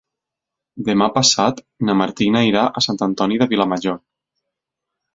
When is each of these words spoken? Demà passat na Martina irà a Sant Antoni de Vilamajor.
Demà 0.87 1.09
passat 1.17 1.61
na 1.89 1.97
Martina 2.01 2.43
irà 2.49 2.65
a 2.69 2.85
Sant 2.89 3.01
Antoni 3.11 3.41
de 3.45 3.53
Vilamajor. 3.55 4.05